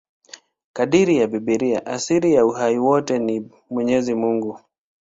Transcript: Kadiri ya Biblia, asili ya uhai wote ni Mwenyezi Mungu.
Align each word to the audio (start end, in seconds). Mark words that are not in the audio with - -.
Kadiri 0.73 1.17
ya 1.17 1.27
Biblia, 1.27 1.85
asili 1.85 2.33
ya 2.33 2.45
uhai 2.45 2.77
wote 2.77 3.19
ni 3.19 3.51
Mwenyezi 3.69 4.15
Mungu. 4.15 4.59